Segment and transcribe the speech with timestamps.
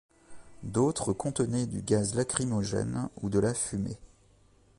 [0.63, 3.99] D'autres contenaient du gaz lacrymogène ou de la fumée.